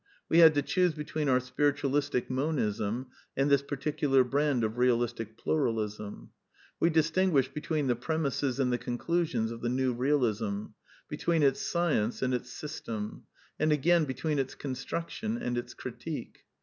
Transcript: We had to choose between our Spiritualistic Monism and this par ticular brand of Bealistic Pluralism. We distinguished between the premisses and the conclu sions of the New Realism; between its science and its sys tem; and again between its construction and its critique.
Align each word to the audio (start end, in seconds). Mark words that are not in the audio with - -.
We 0.29 0.39
had 0.39 0.55
to 0.55 0.63
choose 0.63 0.95
between 0.95 1.29
our 1.29 1.39
Spiritualistic 1.39 2.27
Monism 2.27 3.05
and 3.37 3.51
this 3.51 3.61
par 3.61 3.77
ticular 3.77 4.27
brand 4.27 4.63
of 4.63 4.73
Bealistic 4.75 5.37
Pluralism. 5.37 6.31
We 6.79 6.89
distinguished 6.89 7.53
between 7.53 7.85
the 7.85 7.95
premisses 7.95 8.59
and 8.59 8.73
the 8.73 8.79
conclu 8.79 9.27
sions 9.27 9.51
of 9.51 9.61
the 9.61 9.69
New 9.69 9.93
Realism; 9.93 10.63
between 11.07 11.43
its 11.43 11.61
science 11.61 12.23
and 12.23 12.33
its 12.33 12.51
sys 12.51 12.83
tem; 12.83 13.25
and 13.59 13.71
again 13.71 14.05
between 14.05 14.39
its 14.39 14.55
construction 14.55 15.37
and 15.37 15.55
its 15.55 15.75
critique. 15.75 16.45